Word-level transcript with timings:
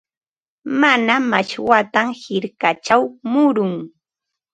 Mamaa 0.79 1.23
mashwata 1.31 2.01
hirkachaw 2.21 3.03
murun. 3.31 3.73